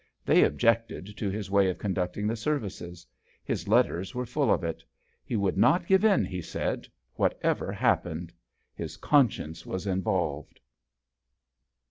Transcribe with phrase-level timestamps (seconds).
[0.25, 3.05] They objected to his way of conducting the services.
[3.43, 4.83] His letters were full of it.
[5.23, 8.33] He would not give in, he said, whatever happened.
[8.73, 10.59] His conscience was involved.